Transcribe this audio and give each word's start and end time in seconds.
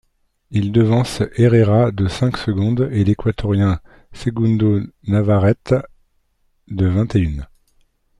Il 0.49 0.71
devance 0.71 1.21
Herrera 1.35 1.91
de 1.91 2.07
cinq 2.07 2.35
secondes 2.37 2.89
et 2.91 3.03
l'Équatorien 3.03 3.79
Segundo 4.13 4.79
Navarrete, 5.03 5.75
de 6.67 6.87
vingt-et-une. 6.87 7.45